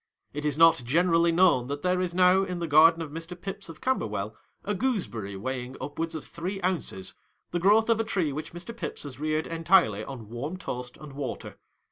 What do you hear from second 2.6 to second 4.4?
garden of Mr. Pips, of Camberwell,